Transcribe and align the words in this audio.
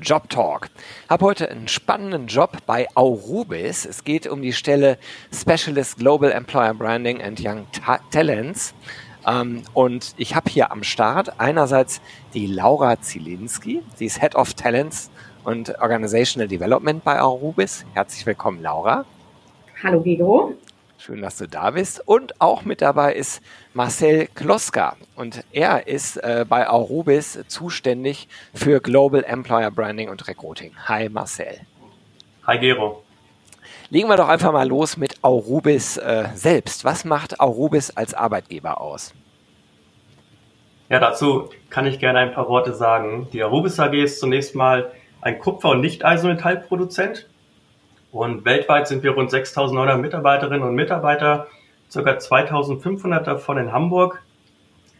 Job 0.00 0.28
Talk. 0.30 0.68
Habe 1.08 1.24
heute 1.24 1.50
einen 1.50 1.68
spannenden 1.68 2.26
Job 2.26 2.58
bei 2.66 2.86
Aurubis. 2.94 3.84
Es 3.84 4.04
geht 4.04 4.26
um 4.26 4.42
die 4.42 4.52
Stelle 4.52 4.98
Specialist 5.32 5.98
Global 5.98 6.30
Employer 6.30 6.74
Branding 6.74 7.22
and 7.22 7.40
Young 7.42 7.66
Ta 7.72 7.98
Talents. 8.10 8.74
Ähm, 9.26 9.62
und 9.74 10.14
ich 10.16 10.34
habe 10.34 10.50
hier 10.50 10.70
am 10.70 10.82
Start 10.82 11.40
einerseits 11.40 12.00
die 12.34 12.46
Laura 12.46 13.00
Zielinski, 13.00 13.82
sie 13.96 14.06
ist 14.06 14.20
Head 14.20 14.36
of 14.36 14.54
Talents 14.54 15.10
und 15.44 15.78
Organizational 15.80 16.48
Development 16.48 17.02
bei 17.02 17.20
Aurubis. 17.20 17.84
Herzlich 17.94 18.24
willkommen, 18.26 18.62
Laura. 18.62 19.04
Hallo, 19.82 20.00
Guido. 20.00 20.54
Schön, 21.00 21.22
dass 21.22 21.36
du 21.36 21.46
da 21.46 21.70
bist. 21.70 22.02
Und 22.08 22.40
auch 22.40 22.64
mit 22.64 22.82
dabei 22.82 23.14
ist 23.14 23.40
Marcel 23.72 24.26
Kloska. 24.34 24.96
Und 25.14 25.44
er 25.52 25.86
ist 25.86 26.16
äh, 26.16 26.44
bei 26.46 26.68
Aurubis 26.68 27.38
zuständig 27.46 28.26
für 28.52 28.80
Global 28.80 29.22
Employer 29.22 29.70
Branding 29.70 30.08
und 30.08 30.26
Recruiting. 30.26 30.72
Hi 30.88 31.08
Marcel. 31.08 31.60
Hi 32.48 32.58
Gero. 32.58 33.04
Legen 33.90 34.08
wir 34.08 34.16
doch 34.16 34.28
einfach 34.28 34.52
mal 34.52 34.66
los 34.66 34.96
mit 34.96 35.22
Aurubis 35.22 35.98
äh, 35.98 36.30
selbst. 36.34 36.84
Was 36.84 37.04
macht 37.04 37.38
Aurubis 37.38 37.96
als 37.96 38.12
Arbeitgeber 38.12 38.80
aus? 38.80 39.14
Ja, 40.88 40.98
dazu 40.98 41.48
kann 41.70 41.86
ich 41.86 42.00
gerne 42.00 42.18
ein 42.18 42.32
paar 42.32 42.48
Worte 42.48 42.74
sagen. 42.74 43.28
Die 43.32 43.44
Aurubis 43.44 43.78
AG 43.78 43.94
ist 43.94 44.18
zunächst 44.18 44.56
mal 44.56 44.90
ein 45.20 45.38
Kupfer- 45.38 45.70
und 45.70 45.80
Nicht-Eisenmetallproduzent 45.80 47.28
und 48.12 48.44
weltweit 48.44 48.88
sind 48.88 49.02
wir 49.02 49.12
rund 49.12 49.30
6.900 49.30 49.96
Mitarbeiterinnen 49.96 50.66
und 50.66 50.74
Mitarbeiter, 50.74 51.46
ca. 51.92 52.00
2.500 52.00 53.20
davon 53.20 53.58
in 53.58 53.72
Hamburg. 53.72 54.22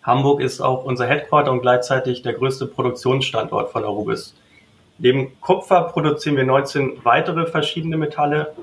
Hamburg 0.03 0.41
ist 0.41 0.61
auch 0.61 0.85
unser 0.85 1.07
Headquarter 1.07 1.53
und 1.53 1.61
gleichzeitig 1.61 2.23
der 2.23 2.35
größte 2.35 2.67
Produktionsstandort 2.67 3.71
von 3.71 3.85
Arubis. 3.85 4.35
Neben 4.99 5.41
Kupfer 5.41 5.83
produzieren 5.83 6.37
wir 6.37 6.45
19 6.45 7.05
weitere 7.05 7.47
verschiedene 7.47 7.97
Metalle, 7.97 8.55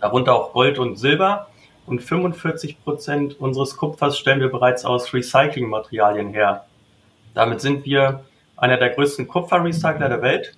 darunter 0.00 0.34
auch 0.34 0.52
Gold 0.52 0.78
und 0.78 0.96
Silber. 0.96 1.48
Und 1.86 2.02
45 2.02 2.82
Prozent 2.82 3.40
unseres 3.40 3.76
Kupfers 3.76 4.18
stellen 4.18 4.40
wir 4.40 4.50
bereits 4.50 4.84
aus 4.84 5.14
Recyclingmaterialien 5.14 6.30
her. 6.30 6.64
Damit 7.34 7.60
sind 7.60 7.84
wir 7.84 8.24
einer 8.56 8.76
der 8.76 8.90
größten 8.90 9.28
Kupferrecycler 9.28 10.08
der 10.08 10.22
Welt 10.22 10.56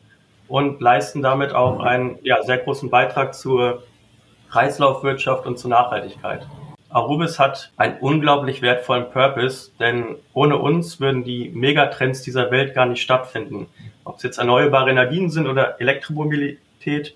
und 0.49 0.81
leisten 0.81 1.23
damit 1.23 1.55
auch 1.55 1.81
einen 1.81 2.19
ja, 2.23 2.43
sehr 2.43 2.59
großen 2.59 2.91
Beitrag 2.91 3.35
zur 3.35 3.83
Kreislaufwirtschaft 4.51 5.47
und 5.47 5.59
zur 5.59 5.71
Nachhaltigkeit. 5.71 6.47
Arubis 6.91 7.39
hat 7.39 7.71
einen 7.77 7.99
unglaublich 7.99 8.63
wertvollen 8.63 9.11
Purpose, 9.11 9.71
denn 9.79 10.17
ohne 10.33 10.57
uns 10.57 11.01
würden 11.01 11.23
die 11.23 11.51
Megatrends 11.51 12.23
dieser 12.23 12.51
Welt 12.51 12.75
gar 12.75 12.87
nicht 12.87 13.03
stattfinden. 13.03 13.67
Ob 14.05 14.17
es 14.17 14.23
jetzt 14.23 14.39
erneuerbare 14.39 14.91
Energien 14.91 15.29
sind 15.29 15.47
oder 15.47 15.79
Elektromobilität, 15.81 17.15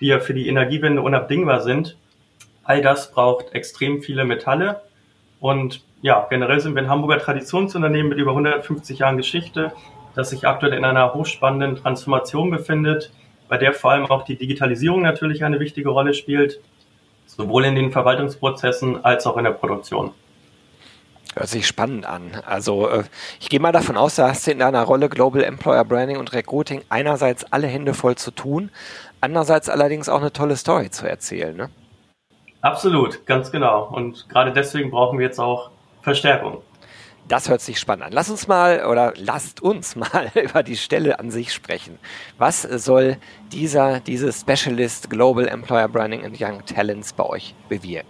die 0.00 0.06
ja 0.06 0.18
für 0.18 0.34
die 0.34 0.48
Energiewende 0.48 1.02
unabdingbar 1.02 1.60
sind, 1.60 1.96
all 2.64 2.82
das 2.82 3.12
braucht 3.12 3.54
extrem 3.54 4.02
viele 4.02 4.24
Metalle. 4.24 4.82
Und 5.38 5.84
ja, 6.00 6.26
generell 6.28 6.58
sind 6.58 6.74
wir 6.74 6.82
ein 6.82 6.90
Hamburger 6.90 7.18
Traditionsunternehmen 7.18 8.08
mit 8.08 8.18
über 8.18 8.32
150 8.32 8.98
Jahren 8.98 9.16
Geschichte, 9.16 9.72
das 10.14 10.30
sich 10.30 10.46
aktuell 10.46 10.74
in 10.74 10.84
einer 10.84 11.14
hochspannenden 11.14 11.76
Transformation 11.76 12.50
befindet, 12.50 13.12
bei 13.48 13.58
der 13.58 13.72
vor 13.72 13.92
allem 13.92 14.06
auch 14.06 14.24
die 14.24 14.36
Digitalisierung 14.36 15.02
natürlich 15.02 15.44
eine 15.44 15.60
wichtige 15.60 15.90
Rolle 15.90 16.14
spielt, 16.14 16.60
sowohl 17.26 17.64
in 17.64 17.74
den 17.74 17.92
Verwaltungsprozessen 17.92 19.04
als 19.04 19.26
auch 19.26 19.36
in 19.36 19.44
der 19.44 19.52
Produktion. 19.52 20.12
Hört 21.34 21.48
sich 21.48 21.66
spannend 21.66 22.04
an. 22.04 22.30
Also 22.44 22.88
äh, 22.88 23.04
ich 23.40 23.48
gehe 23.48 23.60
mal 23.60 23.72
davon 23.72 23.96
aus, 23.96 24.16
da 24.16 24.28
hast 24.28 24.46
du 24.46 24.50
in 24.50 24.58
deiner 24.58 24.82
Rolle 24.82 25.08
Global 25.08 25.42
Employer 25.42 25.84
Branding 25.84 26.18
und 26.18 26.32
Recruiting 26.34 26.82
einerseits 26.90 27.44
alle 27.50 27.68
Hände 27.68 27.94
voll 27.94 28.16
zu 28.16 28.32
tun, 28.32 28.70
andererseits 29.22 29.70
allerdings 29.70 30.10
auch 30.10 30.20
eine 30.20 30.32
tolle 30.32 30.56
Story 30.56 30.90
zu 30.90 31.08
erzählen. 31.08 31.56
Ne? 31.56 31.70
Absolut, 32.60 33.24
ganz 33.24 33.50
genau. 33.50 33.88
Und 33.88 34.28
gerade 34.28 34.52
deswegen 34.52 34.90
brauchen 34.90 35.18
wir 35.18 35.26
jetzt 35.26 35.40
auch 35.40 35.70
Verstärkung. 36.02 36.62
Das 37.28 37.48
hört 37.48 37.60
sich 37.60 37.78
spannend 37.78 38.04
an. 38.04 38.12
Lass 38.12 38.28
uns 38.30 38.48
mal 38.48 38.84
oder 38.84 39.14
lasst 39.16 39.62
uns 39.62 39.96
mal 39.96 40.30
über 40.34 40.62
die 40.62 40.76
Stelle 40.76 41.18
an 41.18 41.30
sich 41.30 41.52
sprechen. 41.52 41.98
Was 42.38 42.62
soll 42.62 43.16
dieser, 43.52 44.00
diese 44.00 44.32
Specialist 44.32 45.10
Global 45.10 45.46
Employer 45.46 45.88
Branding 45.88 46.24
and 46.24 46.40
Young 46.40 46.64
Talents 46.66 47.12
bei 47.12 47.24
euch 47.24 47.54
bewirken? 47.68 48.08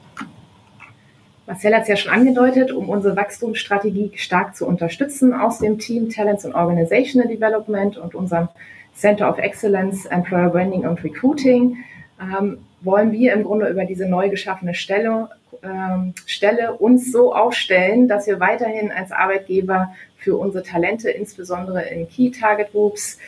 Marcel 1.47 1.75
hat 1.75 1.83
es 1.83 1.89
ja 1.89 1.97
schon 1.97 2.13
angedeutet, 2.13 2.71
um 2.71 2.89
unsere 2.89 3.17
Wachstumsstrategie 3.17 4.13
stark 4.15 4.55
zu 4.55 4.67
unterstützen 4.67 5.35
aus 5.35 5.59
dem 5.59 5.79
Team 5.79 6.09
Talents 6.09 6.45
and 6.45 6.55
Organizational 6.55 7.29
Development 7.29 7.99
und 7.99 8.15
unserem 8.15 8.49
Center 8.95 9.29
of 9.29 9.39
Excellence 9.39 10.07
Employer 10.07 10.51
Branding 10.51 10.87
und 10.87 11.03
Recruiting 11.03 11.79
ähm, 12.21 12.59
wollen 12.85 13.13
wir 13.13 13.33
im 13.33 13.45
Grunde 13.45 13.69
über 13.69 13.85
diese 13.85 14.07
neu 14.07 14.29
geschaffene 14.29 14.75
Stelle, 14.75 15.31
ähm, 15.63 16.15
Stelle 16.27 16.75
uns 16.75 17.13
so 17.13 17.35
aufstellen, 17.35 18.09
dass 18.09 18.27
wir 18.27 18.41
weiterhin 18.41 18.91
als 18.91 19.13
Arbeitgeber 19.13 19.95
für 20.17 20.37
unsere 20.37 20.65
Talente, 20.65 21.11
insbesondere 21.11 21.83
in 21.89 22.09
Key 22.09 22.31
Target 22.31 22.73
Groups, 22.73 23.19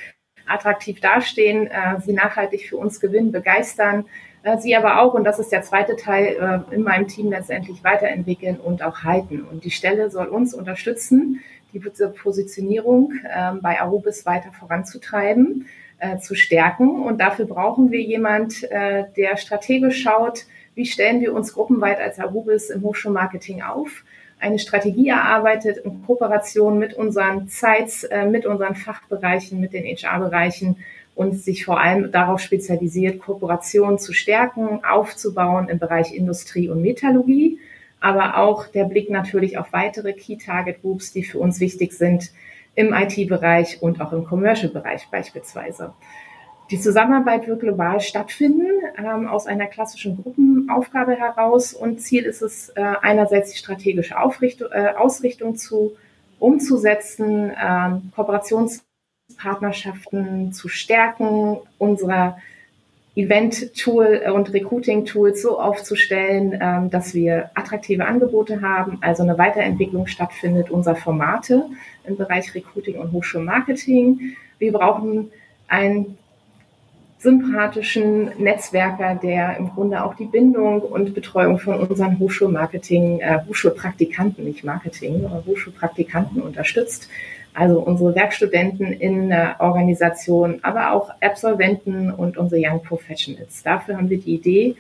attraktiv 0.46 1.00
dastehen, 1.00 1.68
äh, 1.68 2.00
sie 2.04 2.12
nachhaltig 2.12 2.68
für 2.68 2.76
uns 2.76 3.00
gewinnen, 3.00 3.32
begeistern, 3.32 4.04
äh, 4.42 4.58
sie 4.58 4.76
aber 4.76 5.00
auch, 5.00 5.14
und 5.14 5.24
das 5.24 5.38
ist 5.38 5.52
der 5.52 5.62
zweite 5.62 5.96
Teil, 5.96 6.64
äh, 6.70 6.74
in 6.74 6.82
meinem 6.82 7.08
Team 7.08 7.30
letztendlich 7.30 7.82
weiterentwickeln 7.82 8.56
und 8.56 8.82
auch 8.82 9.04
halten. 9.04 9.42
Und 9.42 9.64
die 9.64 9.70
Stelle 9.70 10.10
soll 10.10 10.26
uns 10.26 10.52
unterstützen, 10.52 11.40
diese 11.72 12.10
Positionierung 12.10 13.14
ähm, 13.34 13.60
bei 13.60 13.80
Arubis 13.80 14.26
weiter 14.26 14.52
voranzutreiben 14.52 15.66
äh, 15.98 16.18
zu 16.18 16.34
stärken. 16.34 17.02
Und 17.02 17.20
dafür 17.20 17.46
brauchen 17.46 17.90
wir 17.90 18.00
jemand, 18.00 18.62
äh, 18.64 19.04
der 19.16 19.36
strategisch 19.36 20.02
schaut, 20.02 20.44
wie 20.74 20.86
stellen 20.86 21.20
wir 21.20 21.34
uns 21.34 21.52
gruppenweit 21.52 22.00
als 22.00 22.18
Arubis 22.18 22.70
im 22.70 22.82
Hochschulmarketing 22.82 23.62
auf, 23.62 24.04
eine 24.40 24.58
Strategie 24.58 25.08
erarbeitet 25.08 25.78
in 25.78 26.04
Kooperation 26.04 26.78
mit 26.78 26.94
unseren 26.94 27.48
Sites, 27.48 28.04
äh, 28.04 28.26
mit 28.26 28.44
unseren 28.44 28.74
Fachbereichen, 28.74 29.60
mit 29.60 29.72
den 29.72 29.84
HR-Bereichen 29.84 30.76
und 31.14 31.40
sich 31.40 31.64
vor 31.64 31.80
allem 31.80 32.10
darauf 32.10 32.40
spezialisiert, 32.40 33.20
Kooperationen 33.20 33.98
zu 33.98 34.12
stärken, 34.12 34.84
aufzubauen 34.84 35.68
im 35.68 35.78
Bereich 35.78 36.14
Industrie 36.14 36.68
und 36.68 36.82
Metallurgie, 36.82 37.58
aber 38.00 38.36
auch 38.36 38.66
der 38.66 38.84
Blick 38.84 39.08
natürlich 39.08 39.56
auf 39.56 39.72
weitere 39.72 40.12
Key 40.12 40.36
Target 40.36 40.82
Groups, 40.82 41.12
die 41.12 41.22
für 41.22 41.38
uns 41.38 41.60
wichtig 41.60 41.92
sind, 41.92 42.32
im 42.74 42.92
IT-Bereich 42.92 43.82
und 43.82 44.00
auch 44.00 44.12
im 44.12 44.24
Commercial-Bereich 44.24 45.08
beispielsweise. 45.10 45.92
Die 46.70 46.80
Zusammenarbeit 46.80 47.46
wird 47.46 47.60
global 47.60 48.00
stattfinden, 48.00 48.66
ähm, 48.96 49.28
aus 49.28 49.46
einer 49.46 49.66
klassischen 49.66 50.22
Gruppenaufgabe 50.22 51.14
heraus. 51.14 51.74
Und 51.74 52.00
Ziel 52.00 52.24
ist 52.24 52.40
es, 52.40 52.70
äh, 52.70 52.82
einerseits 53.02 53.52
die 53.52 53.58
strategische 53.58 54.18
Aufrichtung, 54.18 54.68
äh, 54.72 54.94
Ausrichtung 54.96 55.56
zu 55.56 55.94
umzusetzen, 56.38 57.52
ähm, 57.62 58.10
Kooperationspartnerschaften 58.14 60.52
zu 60.52 60.68
stärken, 60.68 61.58
unserer 61.78 62.38
Event-Tool 63.16 64.22
und 64.34 64.52
Recruiting-Tools 64.52 65.40
so 65.40 65.60
aufzustellen, 65.60 66.58
ähm, 66.60 66.90
dass 66.90 67.14
wir 67.14 67.50
attraktive 67.54 68.06
Angebote 68.06 68.60
haben, 68.60 68.98
also 69.02 69.22
eine 69.22 69.38
Weiterentwicklung 69.38 70.08
stattfindet 70.08 70.70
unserer 70.70 70.96
Formate 70.96 71.66
im 72.04 72.16
Bereich 72.16 72.54
Recruiting 72.54 72.98
und 72.98 73.12
Hochschulmarketing. 73.12 74.36
Wir 74.58 74.72
brauchen 74.72 75.30
einen 75.68 76.18
sympathischen 77.18 78.32
Netzwerker, 78.38 79.14
der 79.14 79.56
im 79.56 79.70
Grunde 79.70 80.04
auch 80.04 80.14
die 80.14 80.26
Bindung 80.26 80.82
und 80.82 81.14
Betreuung 81.14 81.58
von 81.58 81.78
unseren 81.80 82.18
Hochschulmarketing, 82.18 83.20
äh, 83.20 83.38
Hochschulpraktikanten, 83.46 84.44
nicht 84.44 84.64
Marketing, 84.64 85.24
Hochschulpraktikanten 85.46 86.42
unterstützt 86.42 87.08
also 87.54 87.80
unsere 87.80 88.14
Werkstudenten 88.14 88.92
in 88.92 89.28
der 89.30 89.56
Organisation, 89.60 90.58
aber 90.62 90.92
auch 90.92 91.10
Absolventen 91.20 92.10
und 92.10 92.36
unsere 92.36 92.60
Young 92.62 92.82
Professionals. 92.82 93.62
Dafür 93.62 93.96
haben 93.96 94.10
wir 94.10 94.18
die 94.18 94.34
Idee, 94.34 94.76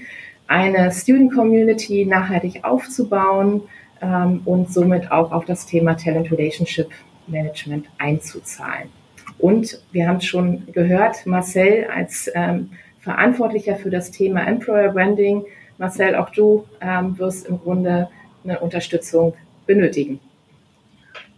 eine 0.46 0.92
Student 0.92 1.32
Community 1.32 2.04
nachhaltig 2.04 2.64
aufzubauen 2.64 3.62
ähm, 4.02 4.42
und 4.44 4.72
somit 4.72 5.10
auch 5.10 5.32
auf 5.32 5.44
das 5.44 5.66
Thema 5.66 5.94
Talent 5.94 6.30
Relationship 6.30 6.88
Management 7.26 7.86
einzuzahlen. 7.98 8.88
Und 9.38 9.80
wir 9.92 10.06
haben 10.08 10.18
es 10.18 10.26
schon 10.26 10.66
gehört, 10.72 11.24
Marcel 11.26 11.86
als 11.94 12.30
ähm, 12.34 12.70
Verantwortlicher 13.00 13.76
für 13.76 13.90
das 13.90 14.10
Thema 14.10 14.46
Employer 14.46 14.92
Branding 14.92 15.44
Marcel, 15.78 16.14
auch 16.14 16.30
du 16.30 16.64
ähm, 16.80 17.18
wirst 17.18 17.46
im 17.46 17.58
Grunde 17.58 18.08
eine 18.44 18.60
Unterstützung 18.60 19.34
benötigen. 19.66 20.20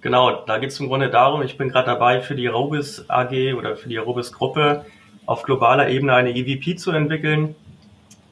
Genau, 0.06 0.30
da 0.46 0.58
geht 0.58 0.70
es 0.70 0.78
im 0.78 0.86
Grunde 0.86 1.10
darum, 1.10 1.42
ich 1.42 1.58
bin 1.58 1.68
gerade 1.68 1.86
dabei, 1.86 2.20
für 2.20 2.36
die 2.36 2.46
Robis 2.46 3.06
AG 3.08 3.54
oder 3.58 3.74
für 3.74 3.88
die 3.88 3.96
Robis 3.96 4.32
Gruppe 4.32 4.84
auf 5.26 5.42
globaler 5.42 5.88
Ebene 5.88 6.14
eine 6.14 6.30
EVP 6.30 6.76
zu 6.76 6.92
entwickeln. 6.92 7.56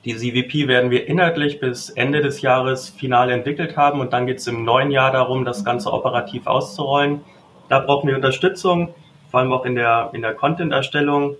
Diese 0.04 0.24
EVP 0.24 0.68
werden 0.68 0.92
wir 0.92 1.08
inhaltlich 1.08 1.58
bis 1.58 1.90
Ende 1.90 2.22
des 2.22 2.42
Jahres 2.42 2.90
final 2.90 3.28
entwickelt 3.28 3.76
haben 3.76 3.98
und 3.98 4.12
dann 4.12 4.28
geht 4.28 4.38
es 4.38 4.46
im 4.46 4.64
neuen 4.64 4.92
Jahr 4.92 5.10
darum, 5.10 5.44
das 5.44 5.64
Ganze 5.64 5.92
operativ 5.92 6.46
auszurollen. 6.46 7.22
Da 7.68 7.80
brauchen 7.80 8.06
wir 8.06 8.14
Unterstützung, 8.14 8.94
vor 9.32 9.40
allem 9.40 9.52
auch 9.52 9.64
in 9.64 9.74
der, 9.74 10.10
in 10.12 10.22
der 10.22 10.34
Content-Erstellung. 10.34 11.34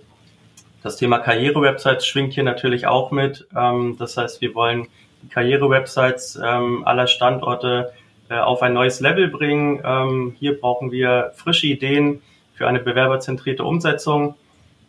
Das 0.83 0.97
Thema 0.97 1.19
Karriere-Websites 1.19 2.05
schwingt 2.05 2.33
hier 2.33 2.43
natürlich 2.43 2.87
auch 2.87 3.09
mit. 3.11 3.47
Ähm, 3.55 3.95
das 3.97 4.17
heißt, 4.17 4.41
wir 4.41 4.53
wollen 4.53 4.87
die 5.23 5.29
Karriere-Websites 5.29 6.37
ähm, 6.45 6.85
aller 6.85 7.07
Standorte 7.07 7.93
äh, 8.29 8.35
auf 8.35 8.61
ein 8.61 8.73
neues 8.73 8.99
Level 8.99 9.27
bringen. 9.27 9.81
Ähm, 9.83 10.35
hier 10.39 10.59
brauchen 10.59 10.91
wir 10.91 11.31
frische 11.35 11.67
Ideen 11.67 12.21
für 12.53 12.67
eine 12.67 12.79
bewerberzentrierte 12.79 13.63
Umsetzung. 13.63 14.35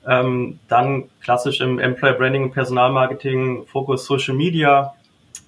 Ähm, 0.06 0.58
dann 0.68 1.10
klassisch 1.20 1.60
im 1.60 1.78
Employer 1.78 2.14
Branding 2.14 2.44
und 2.44 2.52
Personalmarketing 2.52 3.66
Fokus 3.66 4.06
Social 4.06 4.34
Media. 4.34 4.94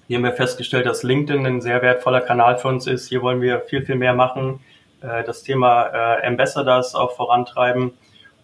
Hier 0.07 0.17
haben 0.17 0.23
wir 0.23 0.33
festgestellt, 0.33 0.85
dass 0.85 1.03
LinkedIn 1.03 1.45
ein 1.45 1.61
sehr 1.61 1.81
wertvoller 1.81 2.21
Kanal 2.21 2.57
für 2.57 2.67
uns 2.67 2.87
ist. 2.87 3.07
Hier 3.07 3.21
wollen 3.21 3.41
wir 3.41 3.61
viel, 3.61 3.85
viel 3.85 3.95
mehr 3.95 4.13
machen. 4.13 4.59
Äh, 5.01 5.23
das 5.23 5.43
Thema 5.43 5.87
äh, 5.87 6.27
Ambassadors 6.27 6.95
auch 6.95 7.15
vorantreiben. 7.15 7.91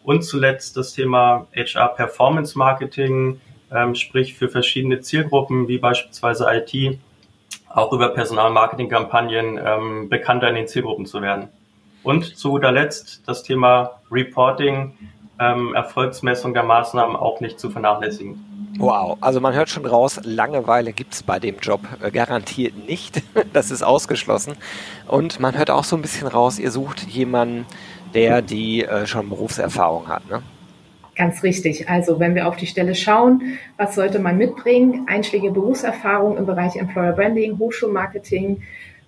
Und 0.04 0.24
zuletzt 0.24 0.78
das 0.78 0.94
Thema 0.94 1.48
HR 1.56 1.90
Performance 1.90 2.58
Marketing, 2.58 3.42
ähm, 3.74 3.96
sprich 3.96 4.36
für 4.36 4.50
verschiedene 4.50 5.02
Zielgruppen 5.02 5.68
wie 5.68 5.80
beispielsweise 5.80 6.46
IT, 6.50 7.00
auch 7.76 7.92
über 7.92 8.10
Personalmarketing-Kampagnen 8.10 9.60
ähm, 9.64 10.10
bekannter 10.10 10.48
in 10.50 10.56
den 10.56 10.68
Zielgruppen 10.68 11.06
zu 11.06 11.22
werden. 11.22 11.50
Und 12.04 12.38
zu 12.38 12.52
guter 12.52 12.72
Letzt 12.72 13.28
das 13.28 13.44
Thema 13.44 14.00
Reporting, 14.10 14.98
ähm, 15.40 15.76
Erfolgsmessung 15.76 16.54
der 16.54 16.64
Maßnahmen 16.64 17.16
auch 17.16 17.42
nicht 17.42 17.60
zu 17.60 17.70
vernachlässigen. 17.70 18.74
Wow, 18.78 19.18
also 19.20 19.42
man 19.42 19.54
hört 19.54 19.70
schon 19.70 19.86
raus, 19.86 20.20
Langeweile 20.24 20.94
gibt 20.94 21.14
es 21.14 21.24
bei 21.24 21.40
dem 21.40 21.58
Job 21.60 21.82
äh, 22.02 22.12
garantiert 22.12 22.88
nicht. 22.88 23.22
das 23.54 23.72
ist 23.72 23.84
ausgeschlossen. 23.84 24.56
Und 25.08 25.42
man 25.42 25.58
hört 25.58 25.70
auch 25.70 25.84
so 25.84 25.98
ein 25.98 26.02
bisschen 26.02 26.28
raus, 26.28 26.60
ihr 26.60 26.72
sucht 26.72 27.06
jemanden, 27.08 27.66
der 28.14 28.42
die 28.42 28.86
äh, 28.86 29.06
schon 29.06 29.28
Berufserfahrung 29.30 30.08
hat. 30.08 30.30
Ne? 30.30 30.42
Ganz 31.16 31.44
richtig. 31.44 31.90
Also 31.90 32.20
wenn 32.20 32.36
wir 32.36 32.48
auf 32.48 32.58
die 32.58 32.68
Stelle 32.68 32.94
schauen, 32.94 33.58
was 33.78 33.96
sollte 33.96 34.20
man 34.20 34.38
mitbringen? 34.38 35.06
Einschläge 35.08 35.52
Berufserfahrung 35.52 36.38
im 36.38 36.46
Bereich 36.46 36.76
Employer 36.76 37.14
Branding, 37.14 37.58
Hochschulmarketing. 37.58 38.64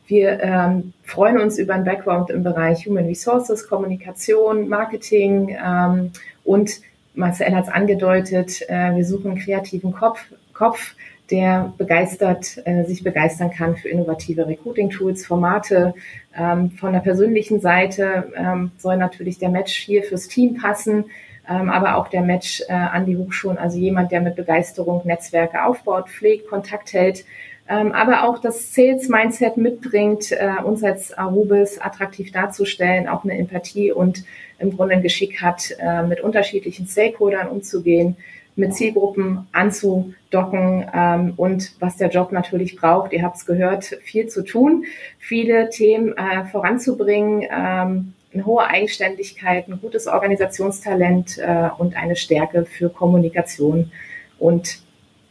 Wir 0.07 0.39
ähm, 0.41 0.93
freuen 1.03 1.37
uns 1.37 1.59
über 1.59 1.73
einen 1.73 1.83
Background 1.83 2.29
im 2.29 2.43
Bereich 2.43 2.85
Human 2.85 3.07
Resources, 3.07 3.67
Kommunikation, 3.67 4.69
Marketing 4.69 5.57
ähm, 5.61 6.11
und 6.45 6.79
Marcel 7.13 7.53
hat 7.53 7.65
es 7.65 7.73
angedeutet, 7.73 8.61
äh, 8.69 8.95
wir 8.95 9.03
suchen 9.03 9.31
einen 9.31 9.39
kreativen 9.39 9.91
Kopf, 9.91 10.23
Kopf 10.53 10.95
der 11.29 11.73
begeistert, 11.77 12.61
äh, 12.63 12.85
sich 12.85 13.03
begeistern 13.03 13.51
kann 13.51 13.75
für 13.75 13.89
innovative 13.89 14.47
Recruiting-Tools, 14.47 15.25
Formate. 15.25 15.93
Ähm, 16.37 16.71
von 16.71 16.93
der 16.93 16.99
persönlichen 16.99 17.59
Seite 17.59 18.31
ähm, 18.35 18.71
soll 18.77 18.95
natürlich 18.95 19.39
der 19.39 19.49
Match 19.49 19.75
hier 19.75 20.03
fürs 20.03 20.29
Team 20.29 20.55
passen 20.55 21.05
aber 21.47 21.97
auch 21.97 22.07
der 22.07 22.21
Match 22.21 22.61
äh, 22.67 22.73
an 22.73 23.05
die 23.05 23.17
Hochschulen, 23.17 23.57
also 23.57 23.77
jemand, 23.77 24.11
der 24.11 24.21
mit 24.21 24.35
Begeisterung 24.35 25.01
Netzwerke 25.05 25.63
aufbaut, 25.63 26.09
pflegt, 26.09 26.47
Kontakt 26.49 26.93
hält, 26.93 27.25
ähm, 27.69 27.91
aber 27.91 28.23
auch 28.23 28.39
das 28.39 28.73
Sales-Mindset 28.73 29.57
mitbringt, 29.57 30.31
äh, 30.31 30.49
uns 30.63 30.83
als 30.83 31.17
Arubis 31.17 31.79
attraktiv 31.79 32.31
darzustellen, 32.31 33.07
auch 33.07 33.23
eine 33.23 33.37
Empathie 33.37 33.91
und 33.91 34.23
im 34.59 34.75
Grunde 34.75 34.95
ein 34.95 35.01
Geschick 35.01 35.41
hat, 35.41 35.75
äh, 35.79 36.03
mit 36.03 36.21
unterschiedlichen 36.21 36.87
Stakeholdern 36.87 37.47
umzugehen, 37.47 38.15
mit 38.55 38.73
Zielgruppen 38.73 39.47
anzudocken 39.51 40.89
ähm, 40.93 41.33
und 41.35 41.73
was 41.79 41.97
der 41.97 42.09
Job 42.09 42.31
natürlich 42.31 42.75
braucht. 42.75 43.13
Ihr 43.13 43.21
habt 43.21 43.37
es 43.37 43.45
gehört, 43.45 43.85
viel 44.03 44.27
zu 44.27 44.43
tun, 44.43 44.85
viele 45.19 45.69
Themen 45.69 46.17
äh, 46.17 46.45
voranzubringen, 46.45 47.45
ähm, 47.51 48.13
eine 48.33 48.45
hohe 48.45 48.65
Eigenständigkeit, 48.65 49.67
ein 49.67 49.79
gutes 49.79 50.07
Organisationstalent 50.07 51.37
äh, 51.37 51.69
und 51.77 51.95
eine 51.95 52.15
Stärke 52.15 52.65
für 52.65 52.89
Kommunikation 52.89 53.91
und 54.39 54.79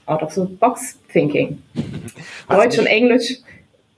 out 0.06 0.22
of 0.22 0.32
the 0.32 0.44
box 0.44 0.98
thinking. 1.12 1.62
Deutsch 2.48 2.78
und 2.78 2.86
Englisch 2.86 3.38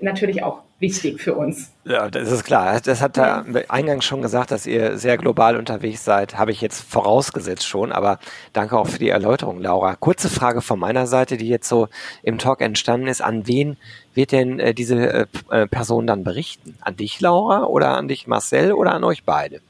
natürlich 0.01 0.43
auch 0.43 0.63
wichtig 0.81 1.21
für 1.21 1.35
uns. 1.35 1.73
Ja, 1.85 2.09
das 2.09 2.31
ist 2.31 2.45
klar. 2.45 2.81
Das 2.81 3.03
hat 3.03 3.19
er 3.19 3.45
eingangs 3.69 4.05
schon 4.05 4.23
gesagt, 4.23 4.51
dass 4.51 4.67
ihr 4.67 4.97
sehr 4.97 5.17
global 5.17 5.57
unterwegs 5.57 6.05
seid. 6.05 6.39
Habe 6.39 6.53
ich 6.53 6.61
jetzt 6.61 6.81
vorausgesetzt 6.81 7.67
schon, 7.67 7.91
aber 7.93 8.19
danke 8.53 8.79
auch 8.79 8.87
für 8.87 8.99
die 8.99 9.09
Erläuterung, 9.09 9.61
Laura. 9.61 9.97
Kurze 9.97 10.29
Frage 10.29 10.61
von 10.61 10.79
meiner 10.79 11.07
Seite, 11.07 11.37
die 11.37 11.49
jetzt 11.49 11.69
so 11.69 11.89
im 12.23 12.39
Talk 12.39 12.61
entstanden 12.61 13.09
ist. 13.09 13.21
An 13.21 13.47
wen 13.47 13.77
wird 14.15 14.33
denn 14.33 14.61
äh, 14.61 14.75
diese 14.75 15.13
äh, 15.13 15.27
äh 15.51 15.67
Person 15.67 16.07
dann 16.07 16.25
berichten? 16.25 16.77
An 16.81 16.97
dich, 16.97 17.21
Laura, 17.21 17.65
oder 17.65 17.97
an 17.97 18.09
dich, 18.09 18.27
Marcel, 18.27 18.73
oder 18.73 18.93
an 18.95 19.05
euch 19.05 19.25
beide? 19.25 19.61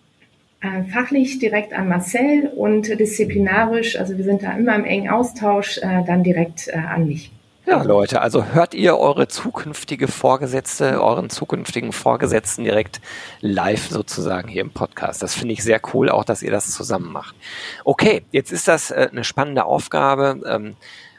Äh, 0.61 0.83
fachlich 0.93 1.39
direkt 1.39 1.73
an 1.73 1.89
Marcel 1.89 2.51
und 2.55 2.89
disziplinarisch, 2.89 3.97
also 3.97 4.17
wir 4.17 4.25
sind 4.25 4.43
da 4.43 4.53
immer 4.53 4.75
im 4.75 4.85
engen 4.85 5.09
Austausch, 5.09 5.79
äh, 5.79 6.05
dann 6.05 6.25
direkt 6.25 6.73
an 6.75 7.07
mich. 7.07 7.31
Ja, 7.69 7.83
Leute, 7.83 8.23
also 8.23 8.47
hört 8.47 8.73
ihr 8.73 8.97
eure 8.97 9.29
zukünftige 9.29 10.09
Vorgesetzte, 10.09 11.03
euren 11.03 11.29
zukünftigen 11.29 11.93
Vorgesetzten 11.93 12.65
direkt 12.65 13.03
live 13.43 13.91
sozusagen 13.91 14.49
hier 14.49 14.63
im 14.63 14.71
Podcast. 14.71 15.23
Das 15.23 15.35
finde 15.35 15.53
ich 15.53 15.63
sehr 15.63 15.79
cool, 15.93 16.09
auch 16.09 16.25
dass 16.25 16.43
ihr 16.43 16.51
das 16.51 16.73
zusammen 16.73 17.13
macht. 17.13 17.37
Okay, 17.85 18.25
jetzt 18.33 18.53
ist 18.53 18.69
das 18.69 18.91
äh, 18.91 19.09
eine 19.13 19.23
spannende 19.23 19.67
Aufgabe. 19.67 20.41
Ähm, 20.47 20.77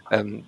ähm, 0.09 0.43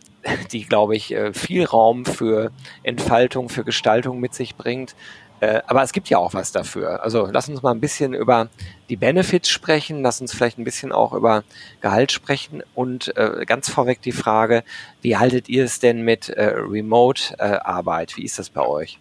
die, 0.52 0.66
glaube 0.66 0.96
ich, 0.96 1.14
äh, 1.14 1.34
viel 1.34 1.66
Raum 1.66 2.06
für 2.06 2.52
Entfaltung, 2.82 3.50
für 3.50 3.64
Gestaltung 3.64 4.20
mit 4.20 4.34
sich 4.34 4.56
bringt. 4.56 4.96
Äh, 5.42 5.62
aber 5.66 5.82
es 5.82 5.92
gibt 5.92 6.08
ja 6.08 6.20
auch 6.20 6.36
was 6.36 6.52
dafür. 6.52 7.04
Also 7.04 7.28
lass 7.30 7.50
uns 7.50 7.64
mal 7.64 7.72
ein 7.72 7.82
bisschen 7.82 8.14
über 8.14 8.48
die 8.90 8.96
Benefits 8.96 9.50
sprechen, 9.50 10.04
lass 10.04 10.22
uns 10.22 10.34
vielleicht 10.34 10.60
ein 10.60 10.64
bisschen 10.64 10.92
auch 10.92 11.14
über 11.14 11.44
Gehalt 11.82 12.12
sprechen 12.12 12.62
und 12.76 13.16
äh, 13.18 13.44
ganz 13.46 13.68
vorweg 13.68 14.04
die 14.04 14.12
Frage, 14.12 14.64
wie 15.02 15.18
haltet 15.18 15.50
ihr 15.50 15.66
es 15.66 15.80
denn 15.80 16.04
mit 16.04 16.30
äh, 16.30 16.54
Remote-Arbeit? 16.56 18.18
wie 18.18 18.24
ist 18.24 18.38
das 18.38 18.52
bei 18.52 18.62
euch? 18.62 19.00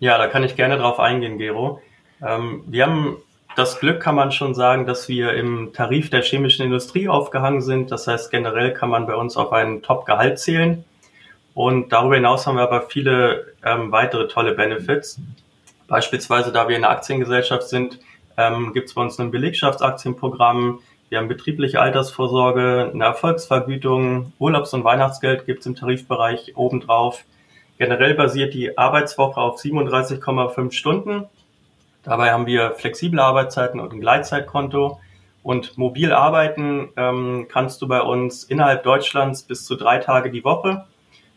Ja, 0.00 0.16
da 0.16 0.26
kann 0.26 0.42
ich 0.42 0.56
gerne 0.56 0.78
drauf 0.78 0.98
eingehen, 0.98 1.36
Gero. 1.36 1.82
Ähm, 2.22 2.64
wir 2.66 2.86
haben 2.86 3.18
das 3.56 3.78
Glück, 3.78 4.00
kann 4.00 4.14
man 4.14 4.32
schon 4.32 4.54
sagen, 4.54 4.86
dass 4.86 5.08
wir 5.08 5.34
im 5.34 5.72
Tarif 5.74 6.08
der 6.08 6.22
chemischen 6.22 6.64
Industrie 6.64 7.08
aufgehangen 7.08 7.60
sind. 7.60 7.92
Das 7.92 8.06
heißt, 8.06 8.30
generell 8.30 8.72
kann 8.72 8.88
man 8.88 9.06
bei 9.06 9.14
uns 9.14 9.36
auf 9.36 9.52
einen 9.52 9.82
Top-Gehalt 9.82 10.38
zählen. 10.38 10.84
Und 11.54 11.92
darüber 11.92 12.16
hinaus 12.16 12.46
haben 12.46 12.56
wir 12.56 12.62
aber 12.62 12.82
viele 12.82 13.54
ähm, 13.64 13.92
weitere 13.92 14.26
tolle 14.28 14.54
Benefits. 14.54 15.20
Beispielsweise, 15.86 16.50
da 16.50 16.68
wir 16.68 16.76
eine 16.76 16.88
Aktiengesellschaft 16.88 17.68
sind, 17.68 18.00
ähm, 18.36 18.72
gibt 18.72 18.88
es 18.88 18.94
bei 18.94 19.02
uns 19.02 19.18
ein 19.18 19.30
Belegschaftsaktienprogramm. 19.30 20.80
Wir 21.08 21.18
haben 21.18 21.28
betriebliche 21.28 21.80
Altersvorsorge, 21.80 22.90
eine 22.92 23.04
Erfolgsvergütung, 23.04 24.32
Urlaubs- 24.38 24.72
und 24.74 24.82
Weihnachtsgeld 24.82 25.46
gibt 25.46 25.60
es 25.60 25.66
im 25.66 25.76
Tarifbereich 25.76 26.56
obendrauf. 26.56 27.24
Generell 27.78 28.14
basiert 28.14 28.54
die 28.54 28.76
Arbeitswoche 28.76 29.40
auf 29.40 29.60
37,5 29.60 30.72
Stunden. 30.72 31.26
Dabei 32.02 32.32
haben 32.32 32.46
wir 32.46 32.72
flexible 32.72 33.20
Arbeitszeiten 33.20 33.78
und 33.80 33.92
ein 33.92 34.00
Gleitzeitkonto. 34.00 35.00
Und 35.42 35.76
mobil 35.76 36.12
arbeiten 36.12 36.88
ähm, 36.96 37.46
kannst 37.50 37.82
du 37.82 37.86
bei 37.86 38.00
uns 38.00 38.44
innerhalb 38.44 38.82
Deutschlands 38.82 39.42
bis 39.42 39.64
zu 39.64 39.76
drei 39.76 39.98
Tage 39.98 40.30
die 40.30 40.42
Woche. 40.42 40.86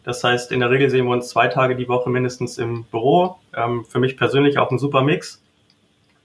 Das 0.08 0.24
heißt, 0.24 0.54
in 0.54 0.62
der 0.62 0.70
Regel 0.70 0.90
sehen 0.90 1.04
wir 1.04 1.12
uns 1.12 1.28
zwei 1.28 1.50
Tage 1.50 1.76
die 1.76 1.90
Woche 1.90 2.10
mindestens 2.10 2.58
im 2.58 2.86
Büro. 2.86 3.40
Ähm, 3.54 3.84
für 3.84 4.00
mich 4.00 4.16
persönlich 4.16 4.58
auch 4.58 4.72
ein 4.72 4.80
super 4.80 5.02
Mix. 5.02 5.44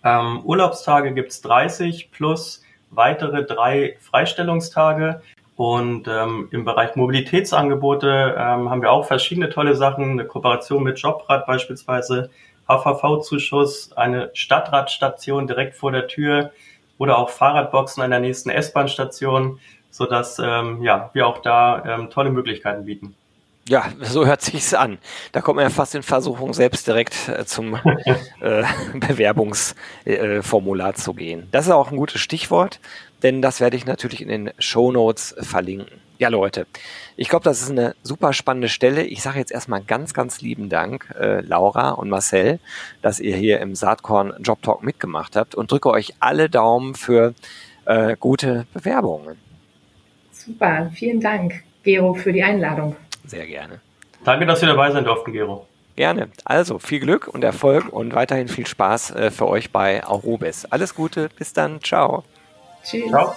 Ähm, 0.05 0.41
Urlaubstage 0.45 1.12
gibt's 1.12 1.41
30 1.41 2.12
plus 2.12 2.62
weitere 2.91 3.45
drei 3.45 3.97
Freistellungstage. 3.99 5.21
Und 5.57 6.07
ähm, 6.07 6.47
im 6.53 6.65
Bereich 6.65 6.95
Mobilitätsangebote 6.95 8.37
ähm, 8.39 8.71
haben 8.71 8.83
wir 8.83 8.93
auch 8.93 9.05
verschiedene 9.05 9.51
tolle 9.51 9.75
Sachen. 9.75 10.12
Eine 10.12 10.27
Kooperation 10.27 10.85
mit 10.85 11.01
Jobrad 11.01 11.45
beispielsweise, 11.45 12.31
HVV-Zuschuss, 12.69 13.95
eine 13.97 14.31
Stadtradstation 14.35 15.49
direkt 15.49 15.75
vor 15.75 15.91
der 15.91 16.07
Tür 16.07 16.53
oder 16.99 17.19
auch 17.19 17.31
Fahrradboxen 17.31 18.01
an 18.01 18.11
der 18.12 18.21
nächsten 18.21 18.51
S-Bahn-Station, 18.51 19.59
sodass 19.91 20.39
ähm, 20.39 20.85
ja, 20.85 21.11
wir 21.15 21.27
auch 21.27 21.39
da 21.39 21.85
ähm, 21.85 22.11
tolle 22.11 22.31
Möglichkeiten 22.31 22.85
bieten. 22.85 23.17
Ja, 23.69 23.92
so 24.00 24.26
hört 24.26 24.42
sich's 24.42 24.75
an. 24.75 24.99
Da 25.31 25.40
kommt 25.40 25.57
man 25.57 25.64
ja 25.64 25.71
fast 25.71 25.95
in 25.95 26.02
Versuchung, 26.02 26.52
selbst 26.52 26.87
direkt 26.88 27.28
äh, 27.28 27.45
zum 27.45 27.75
äh, 28.40 28.64
Bewerbungsformular 28.95 30.90
äh, 30.90 30.95
zu 30.95 31.14
gehen. 31.14 31.47
Das 31.52 31.66
ist 31.66 31.73
auch 31.73 31.92
ein 31.92 31.97
gutes 31.97 32.21
Stichwort, 32.21 32.81
denn 33.23 33.40
das 33.40 33.61
werde 33.61 33.76
ich 33.76 33.87
natürlich 33.87 34.21
in 34.21 34.28
den 34.28 34.50
Show 34.59 34.90
Notes 34.90 35.37
verlinken. 35.38 36.00
Ja, 36.19 36.28
Leute, 36.28 36.66
ich 37.16 37.28
glaube, 37.28 37.45
das 37.45 37.62
ist 37.62 37.71
eine 37.71 37.95
super 38.02 38.33
spannende 38.33 38.69
Stelle. 38.69 39.02
Ich 39.04 39.23
sage 39.23 39.38
jetzt 39.38 39.50
erstmal 39.50 39.83
ganz, 39.83 40.12
ganz 40.12 40.40
lieben 40.40 40.69
Dank, 40.69 41.12
äh, 41.19 41.40
Laura 41.40 41.90
und 41.90 42.09
Marcel, 42.09 42.59
dass 43.00 43.21
ihr 43.21 43.37
hier 43.37 43.61
im 43.61 43.75
Saatkorn 43.75 44.33
Job 44.40 44.62
Talk 44.62 44.83
mitgemacht 44.83 45.37
habt 45.37 45.54
und 45.54 45.71
drücke 45.71 45.90
euch 45.90 46.14
alle 46.21 46.49
Daumen 46.50 46.95
für 46.95 47.35
äh, 47.87 48.16
gute 48.19 48.66
Bewerbungen. 48.73 49.37
Super, 50.31 50.90
vielen 50.95 51.21
Dank, 51.21 51.62
Gero, 51.83 52.14
für 52.14 52.33
die 52.33 52.42
Einladung. 52.42 52.97
Sehr 53.26 53.47
gerne. 53.47 53.81
Danke, 54.25 54.47
dass 54.47 54.61
wir 54.61 54.69
dabei 54.69 54.91
sein 54.91 55.05
durften, 55.05 55.33
Gero. 55.33 55.67
Gerne. 55.97 56.31
Also 56.45 56.79
viel 56.79 57.00
Glück 57.00 57.29
und 57.29 57.45
Erfolg 57.45 57.93
und 57.93 58.14
weiterhin 58.14 58.49
viel 58.49 58.67
Spaß 58.67 59.11
äh, 59.11 59.31
für 59.31 59.47
euch 59.49 59.73
bei 59.73 60.07
Aurobis. 60.07 60.64
Alles 60.67 60.95
Gute, 60.95 61.29
bis 61.37 61.52
dann, 61.52 61.83
ciao. 61.83 62.25
Tschüss. 62.83 63.09
Ciao. 63.09 63.35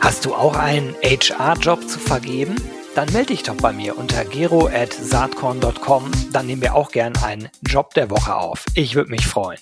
Hast 0.00 0.24
du 0.24 0.34
auch 0.34 0.56
einen 0.56 0.94
HR-Job 1.02 1.86
zu 1.86 1.98
vergeben? 1.98 2.56
Dann 2.94 3.12
melde 3.12 3.28
dich 3.28 3.44
doch 3.44 3.56
bei 3.56 3.72
mir 3.72 3.96
unter 3.96 4.24
gero.saatkorn.com. 4.24 6.10
Dann 6.32 6.46
nehmen 6.46 6.62
wir 6.62 6.74
auch 6.74 6.90
gern 6.90 7.12
einen 7.22 7.48
Job 7.62 7.94
der 7.94 8.10
Woche 8.10 8.34
auf. 8.34 8.64
Ich 8.74 8.96
würde 8.96 9.10
mich 9.10 9.26
freuen. 9.26 9.60